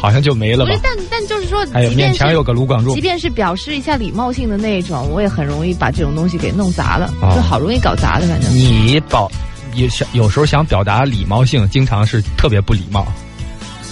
[0.00, 0.80] 好像就没了吧不是，？
[0.84, 8.48] 但但就是说，还有面前有个卢广仲即，便是表示一下礼貌性的那一种，我也很容易把这种东西给弄砸了，哦就好容易搞砸的，反正。
[8.54, 9.28] 你保
[9.74, 13.04] 有想有时候想表达礼貌性，经常是特别不礼貌。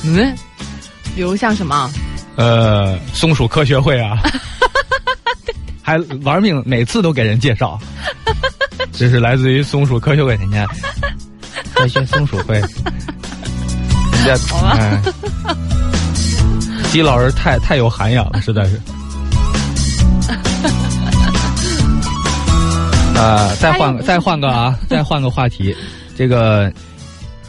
[0.04, 0.32] 嗯，
[1.16, 1.90] 比如像什么？
[2.36, 4.18] 呃，松鼠科学会啊，
[5.82, 7.78] 还玩命每次都给人介绍，
[8.92, 10.66] 这是来自于松鼠科学会，人家
[11.74, 14.76] 科学松鼠会，人家好吧。
[14.80, 15.02] 嗯，
[16.90, 18.80] 姬老师太太有涵养了，实在是。
[23.14, 25.76] 呃， 再换个再换个啊，再换个话题，
[26.16, 26.72] 这个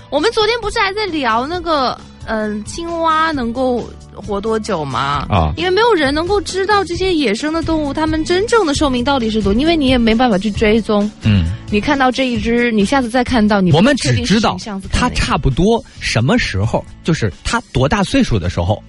[0.09, 5.25] 我们昨天不是还在聊那个，嗯、青蛙能够活多久吗？
[5.29, 11.09] 啊因为没有人能够知道这些野生的动物它们真正的寿命到底是多，因为你也没办法去追踪。
[11.23, 11.45] 嗯。
[11.71, 14.55] 你看到这一只，你下次再看到，你我们只知道
[14.91, 18.81] 它差不多什么时候，就是它多大岁数的时候，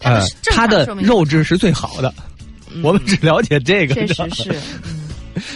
[0.00, 2.12] 呃它的肉质是最好的。
[2.72, 4.52] 嗯我们只了解这个，确实吗是，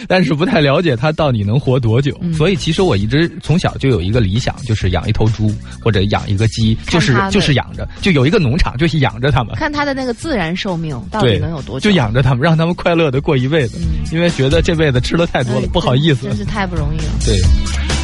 [0.07, 2.17] 但是不太了解它到底能活多久。
[2.21, 11.89] 嗯所以其实我一直从小就有一个理想，就是养一头猪或者养一个鸡，就是就是养着，就有一个农场，就是养着它们，看它的那个自然寿命到底能有多久？
[11.89, 13.77] 就养着它们，让它们快乐的过一辈子。
[13.79, 16.35] 嗯因为觉得这辈子吃的太多了，哎不好意思真。
[16.35, 17.03] 是太不容易了。
[17.23, 17.39] 对，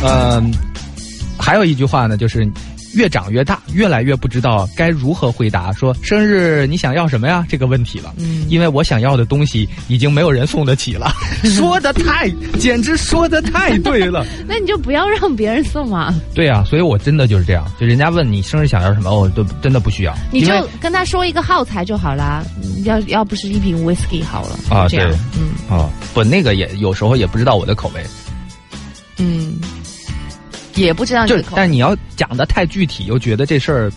[0.03, 0.53] 嗯、
[1.37, 2.47] 还有一句话呢，就是
[2.95, 8.13] 越长越大，越来越不知道该如何回答说生日你想要什么呀这个问题了。
[8.17, 11.11] 嗯因为我想要的东西已经没有人送得起了，
[11.55, 12.29] 说的太，
[12.59, 14.25] 简直说的太对了。
[14.47, 22.43] 那你就不要让别人送嘛，对啊，所以我真的就是这样，就人家问你生日想要什么，我都真的不需要，你就跟他说一个耗材就好啦。
[22.63, 28.05] 嗯要要不是一瓶 whisky 好了啊这样对，嗯啊，不那个也有时候也不知道我的口味，
[29.17, 29.55] 嗯，
[30.83, 33.91] 也不知道你就但你要讲的太具体，又觉得这事儿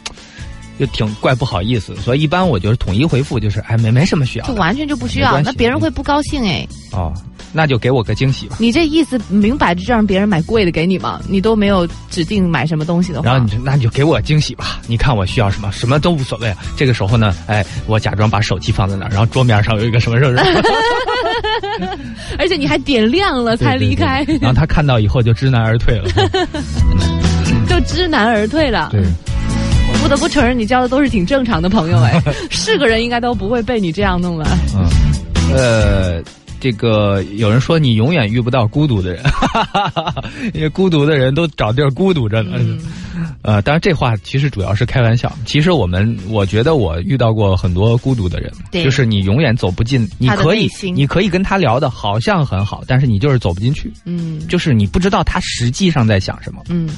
[0.79, 6.67] 就挺怪不好意思，所以一般我就是统一回复，就是哎没没什么需要就完全就不需要，那别人会不高兴哎。
[6.93, 7.12] 哦，
[7.53, 8.57] 那就给我个惊喜吧。
[8.59, 16.55] 你这意思明摆着就让别人买贵的给你嘛，你都没有指定买什么东西的话，然后你就那你就给我惊喜吧，你看我需要什么，什么都无所谓。
[16.77, 20.62] 这个时候呢，哎，我假装把手机放在那儿，然后桌面上有一个什么什么什么，
[22.38, 26.09] 而且你还点亮了才离开，对对对然后他看到以后就知难而退了。
[27.68, 28.88] 就知难而退了。
[28.90, 32.20] 对，我不得不承认，你交的都是挺正常的朋友哎，
[32.51, 34.46] 是个人应该都不会被你这样弄了。
[34.74, 34.88] 嗯，
[35.55, 36.22] 呃，
[36.61, 39.22] 这个有人说你永远遇不到孤独的人，
[40.55, 42.57] 因为孤独的人都找地儿孤独着呢。
[42.59, 42.79] 嗯
[43.42, 45.33] 呃，当然这话其实主要是开玩笑。
[45.46, 56.62] 其实我们，我觉得我遇到过很多孤独的人，对就是你永远走不进，你可以你可以跟他聊的好像很好，但是你就是走不进去，嗯就是你不知道他实际上在想什么。
[56.68, 56.88] 嗯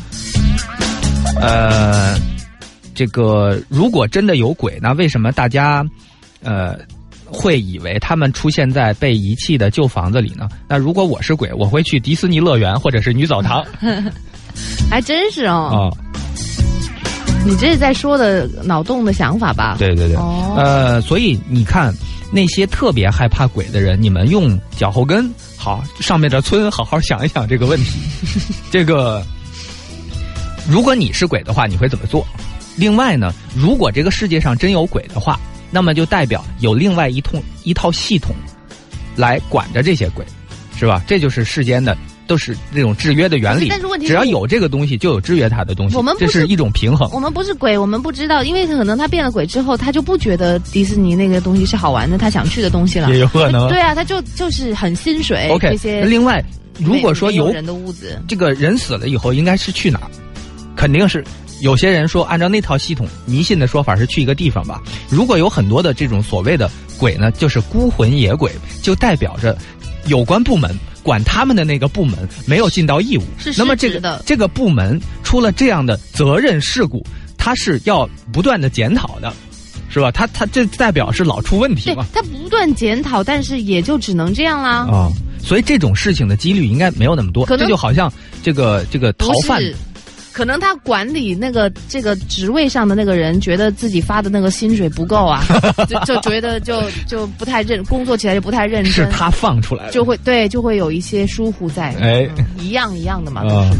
[1.41, 2.19] 呃，
[2.95, 5.85] 这个如果真的有鬼，那为什么大家
[6.43, 6.77] 呃
[7.27, 10.49] 会以为他们出现在被遗弃的旧房子里呢？
[10.67, 13.65] 那如果我是鬼，我会去迪士尼乐园或者是女澡堂
[14.91, 15.71] 还真是哦。
[15.73, 16.10] 啊、
[17.45, 19.77] 你这是在说的脑洞的想法吧？
[19.79, 21.93] 对对对，哦呃，所以你看
[22.31, 27.99] 那些特别害怕鬼的人，你们用脚后跟好上面的村好好想一想这个问题。
[28.71, 29.25] 这个，
[30.69, 32.25] 如果你是鬼的话，你会怎么做？
[32.77, 35.41] 另外呢，如果这个世界上真有鬼的话，
[35.71, 38.35] 那么就代表有另外一通一套系统
[39.17, 40.25] 来管着这些鬼，
[40.79, 41.03] 是吧？
[41.07, 41.97] 这就是世间的。
[42.31, 45.97] 都是这种制约的原理但是问，题是只要有这个东西，就有制约它的东西。
[45.97, 47.11] 我们这是一种平衡。
[47.13, 53.19] 我们不是鬼，我们不知道，因为可能他变了鬼之后，他就不觉得迪士尼那个东西是好玩的，他想去的东西了也。
[53.19, 53.69] 有可能。
[53.69, 56.41] 对啊，他就就是很薪水 OK，这些另外，
[56.79, 60.07] 如果说有有人的屋子，这个人死了以后应该是去哪儿？
[60.77, 61.25] 肯定是
[61.61, 64.81] 有些人说，按照那套系统迷信的说法是去一个地方吧。
[65.09, 69.59] 如果有很多的这种所谓的鬼呢，就是孤魂野鬼，就代表着
[70.07, 70.71] 有关部门
[71.03, 73.23] 管他们的那个部门没有尽到义务。
[73.39, 77.05] 是那么这个这个部门出了这样的责任事故，
[77.37, 79.33] 他是要不断的检讨的。
[79.93, 80.09] 是吧？
[80.13, 82.07] 他他这代表是老出问题对嘛？
[82.13, 84.87] 他不断检讨，但是也就只能这样啦。
[84.87, 85.11] 啊、
[85.43, 87.45] 所以这种事情的几率应该没有那么多。
[87.45, 89.61] 这就好像这个这个逃犯
[90.33, 95.43] 可能他管理那个这个职位上的那个人，觉得自己发的那个薪水不够啊，
[95.89, 103.43] 就就觉得就就不太认，工作起来就不太认真，是他放出来的，就会对就会有一些疏忽在，哎嗯一样一样的嘛。
[103.43, 103.71] 啊。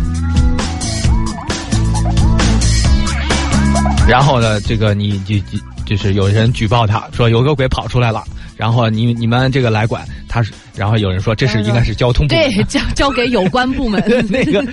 [4.09, 8.25] 然后呢，这个你就就就是有人举报他说有个鬼跑出来了，
[8.57, 12.51] 然后你你们这个来管，他是，然后有人说这是应该是交通部门。
[12.51, 14.03] 对，交交给有关部门。
[14.31, 14.67] 那个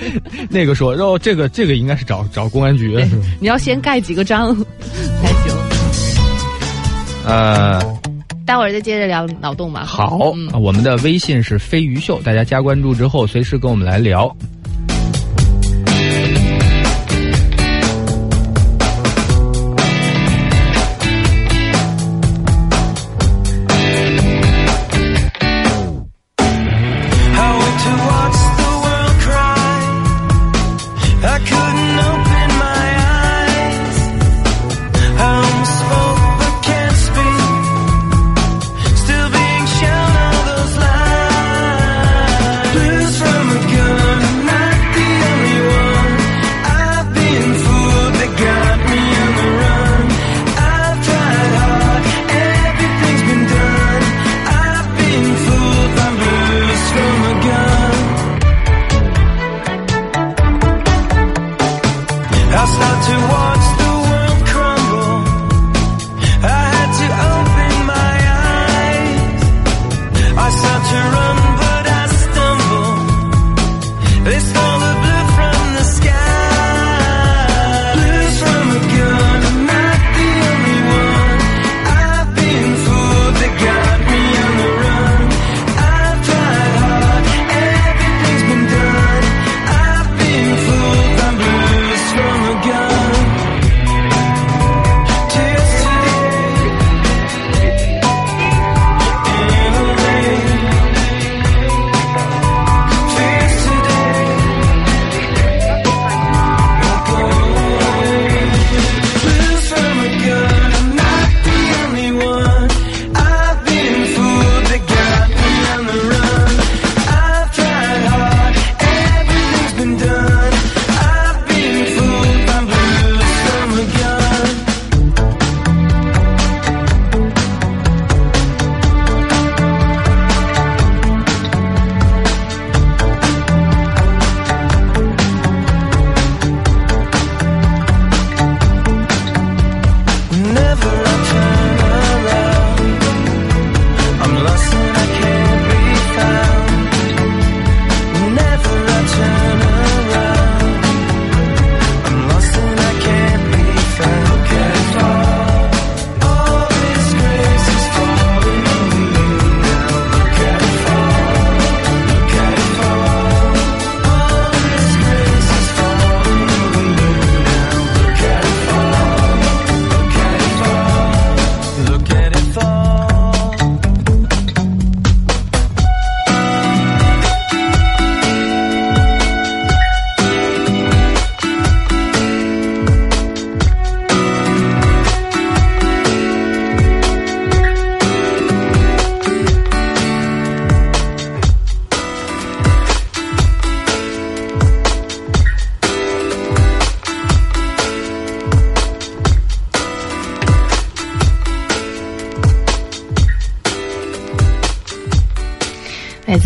[0.50, 2.98] 那个说，然后这个这个应该是找找公安局。
[3.42, 4.56] 你要先盖几个章
[5.22, 5.54] 才行。
[7.26, 7.82] 呃，
[8.46, 9.84] 待会儿再接着聊脑洞吧。
[9.84, 14.34] 好，嗯，我们的微信是飞鱼秀，大家加关注之后，随时跟我们来聊。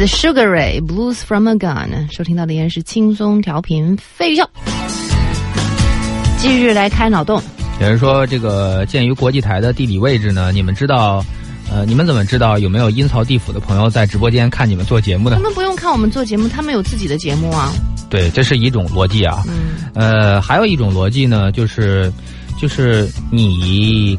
[0.02, 4.44] 自 Sugar Ray Blues from a Gun，收听到的依然是轻松调频飞鱼秀。
[6.40, 7.40] 继续来开脑洞，
[7.80, 11.24] 有人说，这个鉴于国际台的地理位置呢，你们知道，
[11.72, 15.44] 呃，你们怎么知道有没有阴曹地府的朋友在直播间看你们做节目呢他？
[15.44, 17.72] 们不用看我们做节目，他们有自己的节目啊。
[18.10, 19.44] 对，这是一种逻辑啊。
[19.48, 22.12] 嗯，呃，还有一种逻辑呢，就是
[22.60, 24.18] 就是你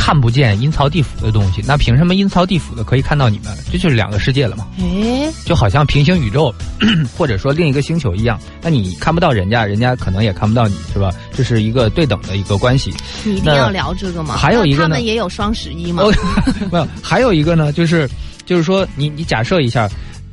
[0.00, 3.54] 看不见阴曹地府的东西，那凭什么阴曹地府的可以看到你们？
[3.70, 6.52] 这就是两个世界了嘛，诶，就好像平行宇宙
[7.18, 8.40] 或者说另一个星球一样。
[8.62, 11.12] 那你看不到人家，人家可能也看不到你，是吧？
[11.34, 12.94] 这是一个对等的一个关系。
[13.24, 14.36] 你一定要聊这个吗？
[14.38, 16.02] 还有一个呢他们也有双十一吗？
[16.02, 16.12] 哦，
[16.72, 18.08] 没有，还有一个呢，就是
[18.46, 19.86] 就是说，你你假设一下，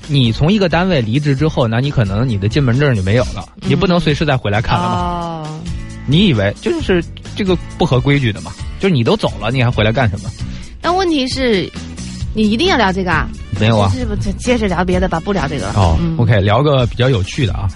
[0.07, 4.95] 你从一个单位离职之后，那你可能你的进门证就没有了，你不能随时再回来看了嘛？
[4.95, 5.59] 哦，
[6.05, 7.03] 你以为就是
[7.35, 8.53] 这个不合规矩的嘛？
[8.79, 10.29] 就是你都走了，你还回来干什么？
[10.81, 11.69] 但问题是，
[12.33, 13.27] 你一定要聊这个啊？
[13.59, 13.91] 没有啊。
[13.93, 15.19] 是不是接着聊别的吧？
[15.19, 15.73] 不聊这个了。
[15.75, 17.67] 哦、嗯 o k 聊个比较有趣的啊，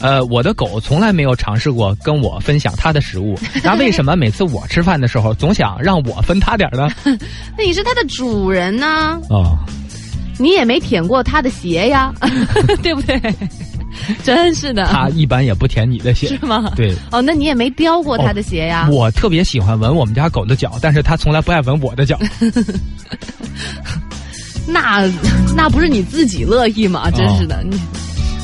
[0.00, 6.88] 呃，我的狗从来没有尝试过跟我分享它的食物， 那为什么每次我吃饭的时候总想让我分它点儿呢？
[7.56, 9.56] 那你是它的主人呢、哦，
[10.38, 12.12] 你也没舔过它的鞋呀，
[12.82, 13.18] 对不对？
[14.22, 16.46] 真是的，他一般也不舔你的鞋是。
[16.46, 16.72] 吗？
[16.76, 18.88] 对，哦，那你也没叼过他的鞋呀？
[18.90, 22.18] 我特别喜欢闻我们家狗的脚，但是他从来不爱闻我的脚。
[24.66, 25.08] 那
[25.56, 27.10] 那不是你自己乐意吗？
[27.10, 27.78] 真是的，你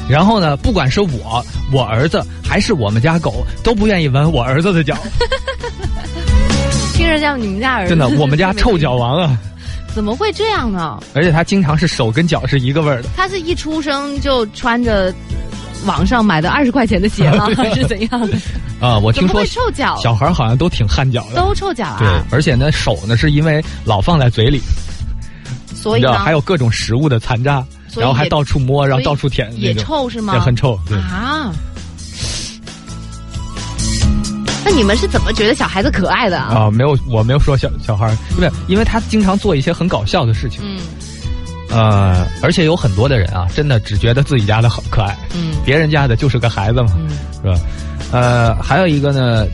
[0.09, 4.97] 然后呢，不管是我、我儿子还是我们家狗，都不愿意闻我儿子的脚。
[6.95, 9.37] 听着像你们家儿子，真的，我们家臭脚王啊！
[9.95, 10.99] 怎么会这样呢？
[11.15, 13.09] 而且他经常是手跟脚是一个味儿的。
[13.17, 15.13] 他是一出生就穿着
[15.87, 17.49] 网上买的二十块钱的鞋吗？
[17.57, 18.29] 还 是怎样？
[18.81, 19.97] 啊、我听说臭脚？
[20.03, 21.37] 小孩好像都挺汗脚的。
[21.37, 24.61] 都臭脚对啊！，而且呢，手呢是因为老放在嘴里，
[25.75, 27.65] 所以还有各种食物的残渣，
[27.97, 30.35] 然后还到处摸，然后到处舔，也，臭是吗？
[30.35, 30.79] 也，很臭。
[30.87, 31.53] 对，啊。
[34.65, 36.65] 那你们是怎么觉得小孩子可爱的啊？
[36.67, 40.79] 啊、没有，我没有说小小孩儿，不是，因为他经常做一些很搞笑的事情，嗯
[41.77, 47.11] 呃，而且有很多的人啊，真的只觉得自己家的很可爱，嗯别人家的就是个孩子嘛，嗯，
[47.43, 47.61] 是吧？
[48.13, 49.47] 呃，还有一个呢，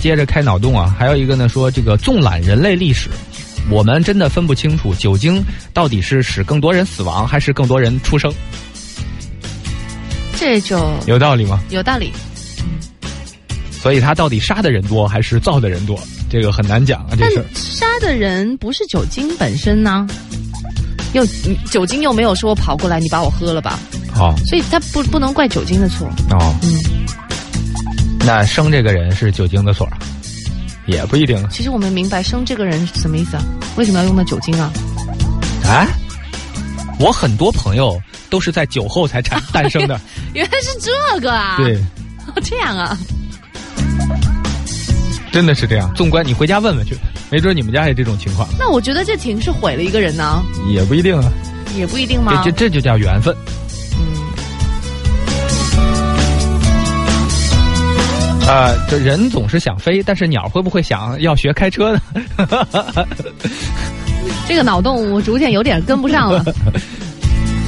[0.00, 3.08] 接着开脑洞啊，还有一个呢说这个纵览人类历史，
[3.70, 5.40] 我们真的分不清楚酒精
[5.72, 8.32] 到底是使更多人死亡，还是更多人出生，
[10.36, 11.60] 这就有道理吗？
[11.70, 12.12] 有道理。
[13.70, 15.96] 所以他到底杀的人多还是造的人多，
[16.28, 17.44] 这个很难讲啊，这但事儿。
[17.54, 20.04] 杀的人不是酒精本身呢，
[21.16, 23.78] 又你酒精又没有说跑过来你把我喝了吧，
[24.14, 26.06] 哦所以他不不能怪酒精的错。
[26.30, 26.78] 哦，嗯，
[28.20, 29.88] 那生这个人是酒精的错，
[30.86, 33.42] 也不一定其实我们明白生这个人是什么意思啊？
[33.76, 34.70] 为什么要用到酒精啊？
[35.64, 35.88] 啊。
[36.98, 38.00] 我很多朋友
[38.30, 40.00] 都是在酒后才产 诞生的，
[40.32, 41.56] 原来是这个啊！
[41.58, 41.78] 对，
[42.42, 42.96] 这样啊。
[45.30, 45.92] 真的是这样。
[45.94, 46.96] 纵观你回家问问去，
[47.30, 51.32] 没准你们家也这种情况，那我觉得这挺是毁了一个人呢，也不一定啊。
[51.76, 52.40] 也不一定吗？
[52.42, 53.36] 这这这就叫缘分。
[53.98, 54.00] 嗯，
[58.46, 62.00] 呃，这人总是想飞，但是鸟会不会想要学开车呢？
[64.48, 66.42] 这个脑洞我逐渐有点跟不上了。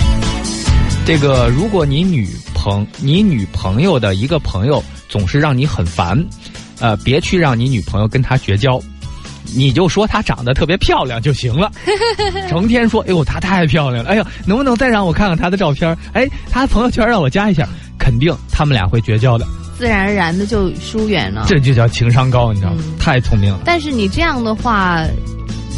[1.04, 6.18] 这个，如果你女朋你女朋友的一个朋友总是让你很烦，
[6.78, 8.80] 呃，别去让你女朋友跟他绝交，
[9.56, 11.70] 你就说她长得特别漂亮就行了。
[12.48, 15.96] 成天说，哎呦，她太漂亮了，哎呦，能不能再让我看看她的照片？
[16.12, 17.68] 哎，她朋友圈让我加一下，
[17.98, 19.46] 肯定他们俩会绝交的。
[19.76, 21.44] 自然而然的就疏远了。
[21.46, 22.78] 这就叫情商高，你知道吗？
[22.84, 23.60] 嗯太聪明了。
[23.64, 25.04] 但是你这样的话，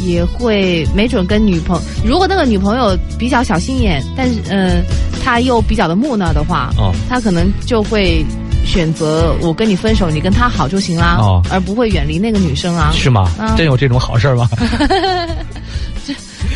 [0.03, 4.81] 也会没准跟女朋如果那个女朋友比较小心眼，但是呃，
[5.23, 8.25] 她又比较的木讷的话，哦她可能就会
[8.65, 12.91] 选择我跟你分手，你跟他好就行啦，哦而不会远离那个女生啊。
[12.93, 13.29] 是吗？
[13.39, 14.47] 啊真有这种好事儿吗？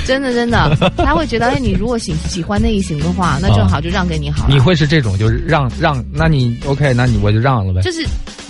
[0.05, 4.53] 真的真的，他会觉得，哎，你如果喜喜欢那一型的话，那正好就让给你好了。
[4.53, 7.81] 你会是这种，就是让让，那你 OK，那你我就让了呗。
[7.81, 8.05] 就是，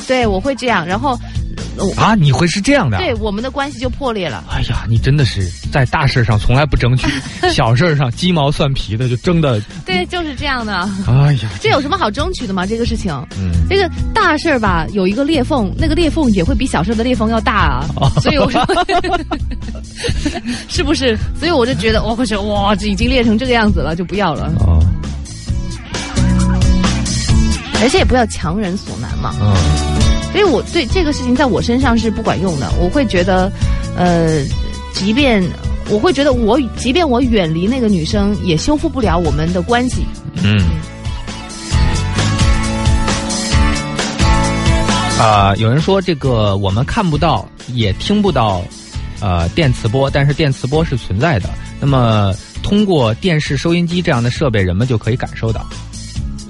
[0.08, 1.18] 对我会这样，然后，呃
[1.98, 3.00] 啊，你会是这样的啊？
[3.00, 4.44] 对我们的关系就破裂了。
[4.50, 7.08] 哎呀，你真的是在大事上从来不争取，
[7.54, 9.60] 小事上鸡毛蒜皮的就争的。
[9.86, 10.90] 对，就是这样的。
[11.08, 12.66] 哎呀，这有什么好争取的吗？
[12.66, 17.86] 这个事情，嗯，这个大事儿吧，有一个裂缝，那个裂缝也会比小事儿的裂缝要大啊。
[17.98, 18.66] 哦所以我说，
[20.70, 21.18] 是不是？
[21.40, 24.52] 所以我就觉得，我可是哇，这已经裂成这个样子了，就不要了。
[24.60, 24.80] 哦，
[27.82, 29.34] 而且也不要强人所难嘛。
[29.42, 29.54] 嗯，
[30.36, 32.70] 所以我对这个事情在我身上是不管用的。
[32.78, 33.50] 我会觉得，
[33.96, 34.44] 呃，
[34.92, 35.42] 即便
[35.90, 40.06] 我会觉得我，即便我远离那个女生，也修复不了我们的关系。
[40.44, 40.60] 嗯。
[45.18, 48.62] 啊、有人说这个我们看不到，也听不到，
[49.22, 51.48] 呃，电磁波，但是电磁波是存在的。
[51.80, 55.66] 那么通过电视、收音机这样的设备，人们就可以感受到。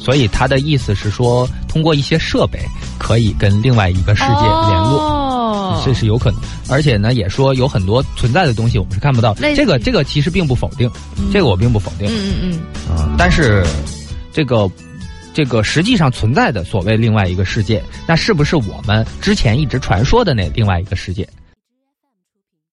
[0.06, 2.60] 所以他的意思是说，通过一些设备
[3.00, 5.02] 可以跟另外一个世界联络。
[5.02, 6.40] 哦，这是有可能，
[6.70, 10.90] 而且呢，也说有很多存在的东西我们是看不到这个这个其实并不否定，
[11.34, 12.08] 这个我并不否定。
[12.08, 13.66] 嗯嗯嗯，啊、但是
[14.32, 14.70] 这个
[15.34, 21.28] 这个实际上存在的所谓另外一个世界，那是不是我们之前一直传说的那另外一个世界？